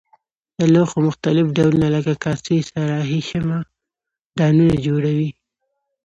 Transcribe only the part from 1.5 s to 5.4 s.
ډولونه لکه کاسې صراحي شمعه دانونه جوړوي.